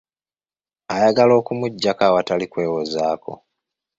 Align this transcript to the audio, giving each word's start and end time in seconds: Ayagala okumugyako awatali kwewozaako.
Ayagala 0.93 1.33
okumugyako 1.41 2.01
awatali 2.09 2.45
kwewozaako. 2.51 3.31